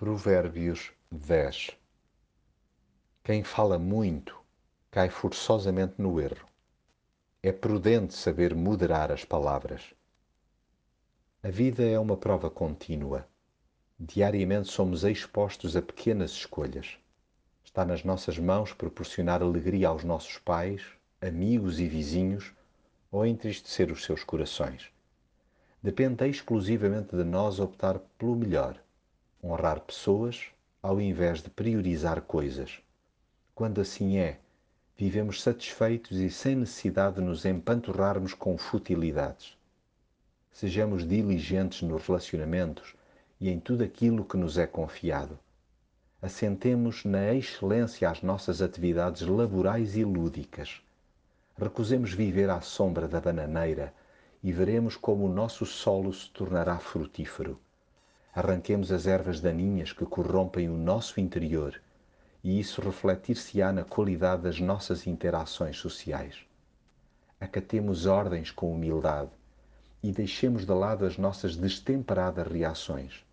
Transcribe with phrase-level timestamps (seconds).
[0.00, 1.72] Provérbios 10
[3.24, 4.40] Quem fala muito
[4.92, 6.46] cai forçosamente no erro.
[7.42, 9.92] É prudente saber moderar as palavras.
[11.42, 13.26] A vida é uma prova contínua.
[13.98, 16.96] Diariamente somos expostos a pequenas escolhas.
[17.64, 20.80] Está nas nossas mãos proporcionar alegria aos nossos pais,
[21.20, 22.52] amigos e vizinhos
[23.10, 24.92] ou entristecer os seus corações.
[25.82, 28.80] Depende exclusivamente de nós optar pelo melhor
[29.42, 30.46] honrar pessoas
[30.82, 32.80] ao invés de priorizar coisas.
[33.54, 34.38] Quando assim é,
[34.96, 39.56] vivemos satisfeitos e sem necessidade de nos empanturrarmos com futilidades.
[40.52, 42.94] Sejamos diligentes nos relacionamentos
[43.40, 45.38] e em tudo aquilo que nos é confiado.
[46.20, 50.82] Assentemos na excelência às nossas atividades laborais e lúdicas.
[51.56, 53.94] Recusemos viver à sombra da bananeira
[54.42, 57.58] e veremos como o nosso solo se tornará frutífero
[58.38, 61.80] arranquemos as ervas daninhas que corrompem o nosso interior
[62.44, 66.36] e isso refletir-se-á na qualidade das nossas interações sociais.
[67.40, 69.30] Acatemos ordens com humildade
[70.00, 73.24] e deixemos de lado as nossas destemperadas reações.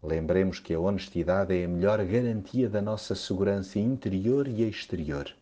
[0.00, 5.34] Lembremos que a honestidade é a melhor garantia da nossa segurança interior e exterior.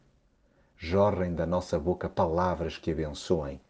[0.74, 3.60] Jorrem da nossa boca palavras que abençoem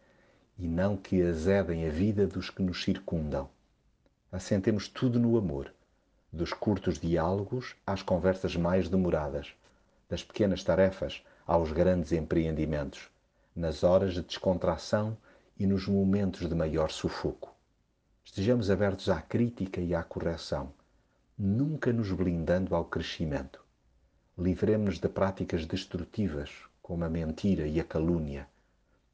[0.57, 3.49] e não que azedem a vida dos que nos circundam
[4.29, 5.73] assentemos tudo no amor,
[6.31, 9.53] dos curtos diálogos às conversas mais demoradas,
[10.09, 13.09] das pequenas tarefas aos grandes empreendimentos,
[13.55, 15.17] nas horas de descontração
[15.57, 17.55] e nos momentos de maior sufoco.
[18.23, 20.73] Estejamos abertos à crítica e à correção,
[21.37, 23.63] nunca nos blindando ao crescimento.
[24.37, 28.45] Livremos-nos de práticas destrutivas, como a mentira e a calúnia.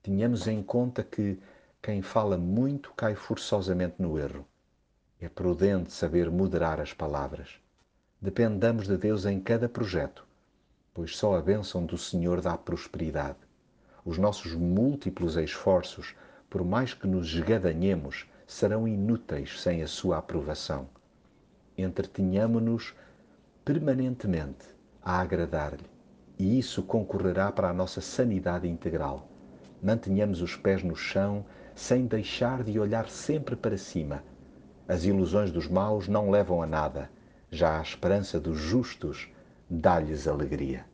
[0.02, 1.39] Tenhamos em conta que
[1.81, 4.45] quem fala muito cai forçosamente no erro
[5.23, 7.57] é prudente saber moderar as palavras.
[8.21, 10.27] Dependamos de Deus em cada projeto,
[10.93, 13.38] pois só a bênção do Senhor dá prosperidade.
[14.03, 16.13] Os nossos múltiplos esforços,
[16.50, 20.89] por mais que nos esgadanhemos, serão inúteis sem a sua aprovação.
[21.78, 22.94] Entretenhamo-nos
[23.63, 24.67] permanentemente
[25.01, 25.89] a agradar-lhe,
[26.38, 29.29] e isso concorrerá para a nossa sanidade integral.
[29.81, 34.22] Mantenhamos os pés no chão sem deixar de olhar sempre para cima
[34.88, 37.09] as ilusões dos maus não levam a nada,
[37.51, 39.29] já a esperança dos justos
[39.69, 40.85] dá-lhes alegria.